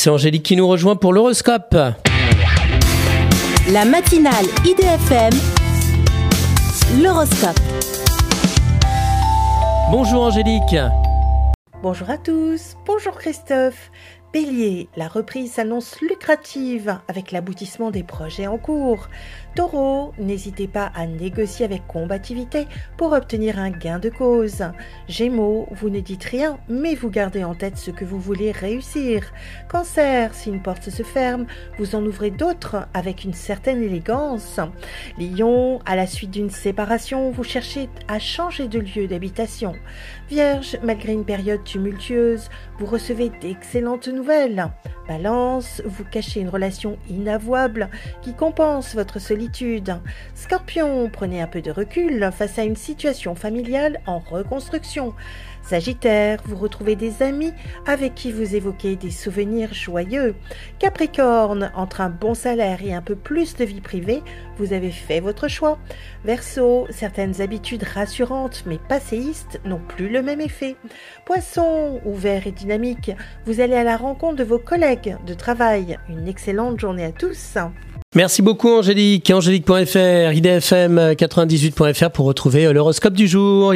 C'est 0.00 0.10
Angélique 0.10 0.44
qui 0.44 0.54
nous 0.54 0.68
rejoint 0.68 0.94
pour 0.94 1.12
l'horoscope. 1.12 1.76
La 3.72 3.84
matinale 3.84 4.44
IDFM, 4.64 5.32
l'horoscope. 7.02 7.58
Bonjour 9.90 10.22
Angélique. 10.22 10.76
Bonjour 11.82 12.10
à 12.10 12.16
tous, 12.16 12.76
bonjour 12.86 13.18
Christophe. 13.18 13.90
Bélier, 14.30 14.90
la 14.94 15.08
reprise 15.08 15.52
s'annonce 15.52 16.02
lucrative 16.02 16.98
avec 17.08 17.32
l'aboutissement 17.32 17.90
des 17.90 18.02
projets 18.02 18.46
en 18.46 18.58
cours. 18.58 19.08
Taureau, 19.54 20.12
n'hésitez 20.18 20.68
pas 20.68 20.92
à 20.94 21.06
négocier 21.06 21.64
avec 21.64 21.86
combativité 21.86 22.66
pour 22.98 23.12
obtenir 23.12 23.58
un 23.58 23.70
gain 23.70 23.98
de 23.98 24.10
cause. 24.10 24.64
Gémeaux, 25.08 25.66
vous 25.70 25.88
ne 25.88 26.00
dites 26.00 26.24
rien, 26.24 26.58
mais 26.68 26.94
vous 26.94 27.08
gardez 27.08 27.42
en 27.42 27.54
tête 27.54 27.78
ce 27.78 27.90
que 27.90 28.04
vous 28.04 28.20
voulez 28.20 28.52
réussir. 28.52 29.32
Cancer, 29.66 30.34
si 30.34 30.50
une 30.50 30.62
porte 30.62 30.90
se 30.90 31.02
ferme, 31.02 31.46
vous 31.78 31.94
en 31.94 32.04
ouvrez 32.04 32.30
d'autres 32.30 32.86
avec 32.92 33.24
une 33.24 33.32
certaine 33.32 33.82
élégance. 33.82 34.60
Lion, 35.18 35.80
à 35.86 35.96
la 35.96 36.06
suite 36.06 36.32
d'une 36.32 36.50
séparation, 36.50 37.30
vous 37.30 37.44
cherchez 37.44 37.88
à 38.08 38.18
changer 38.18 38.68
de 38.68 38.78
lieu 38.78 39.06
d'habitation. 39.06 39.72
Vierge, 40.28 40.78
malgré 40.82 41.14
une 41.14 41.24
période 41.24 41.64
tumultueuse, 41.64 42.50
vous 42.78 42.86
recevez 42.86 43.30
d'excellentes 43.40 44.06
nouvelle. 44.18 44.70
Balance, 45.08 45.80
vous 45.86 46.04
cachez 46.04 46.40
une 46.40 46.50
relation 46.50 46.98
inavouable 47.08 47.88
qui 48.20 48.34
compense 48.34 48.94
votre 48.94 49.18
solitude. 49.18 49.96
Scorpion, 50.34 51.08
prenez 51.10 51.40
un 51.40 51.46
peu 51.46 51.62
de 51.62 51.70
recul 51.70 52.30
face 52.30 52.58
à 52.58 52.64
une 52.64 52.76
situation 52.76 53.34
familiale 53.34 54.00
en 54.06 54.18
reconstruction. 54.18 55.14
Sagittaire, 55.62 56.40
vous 56.46 56.56
retrouvez 56.56 56.96
des 56.96 57.22
amis 57.22 57.52
avec 57.86 58.14
qui 58.14 58.32
vous 58.32 58.54
évoquez 58.54 58.96
des 58.96 59.10
souvenirs 59.10 59.74
joyeux. 59.74 60.34
Capricorne, 60.78 61.70
entre 61.74 62.00
un 62.00 62.08
bon 62.08 62.32
salaire 62.32 62.82
et 62.82 62.94
un 62.94 63.02
peu 63.02 63.16
plus 63.16 63.54
de 63.54 63.64
vie 63.64 63.82
privée, 63.82 64.22
vous 64.56 64.72
avez 64.72 64.90
fait 64.90 65.20
votre 65.20 65.46
choix. 65.46 65.78
Verseau, 66.24 66.86
certaines 66.88 67.42
habitudes 67.42 67.82
rassurantes 67.82 68.64
mais 68.66 68.78
passéistes 68.88 69.60
n'ont 69.66 69.82
plus 69.86 70.08
le 70.08 70.22
même 70.22 70.40
effet. 70.40 70.76
Poisson, 71.26 72.00
ouvert 72.06 72.46
et 72.46 72.52
dynamique, 72.52 73.10
vous 73.44 73.60
allez 73.60 73.76
à 73.76 73.84
la 73.84 73.98
rencontre 73.98 74.36
de 74.36 74.44
vos 74.44 74.58
collègues 74.58 74.97
de 75.26 75.34
travail. 75.34 75.98
Une 76.08 76.28
excellente 76.28 76.80
journée 76.80 77.04
à 77.04 77.12
tous. 77.12 77.56
Merci 78.16 78.40
beaucoup 78.40 78.70
Angélique. 78.70 79.30
Angélique.fr, 79.30 80.32
idfm98.fr 80.32 82.10
pour 82.10 82.24
retrouver 82.26 82.72
l'horoscope 82.72 83.12
du 83.12 83.28
jour. 83.28 83.74